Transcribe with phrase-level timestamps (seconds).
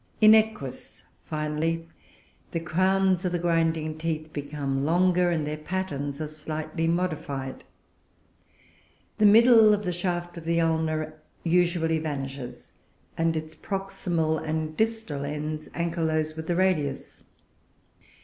[0.19, 1.87] In Equus, finally,
[2.49, 7.63] the crowns of the grinding teeth become longer, and their patterns are slightly modified;
[9.19, 12.71] the middle of the shaft of the ulna usually vanishes,
[13.15, 17.23] and its proximal and distal ends ankylose with the radius.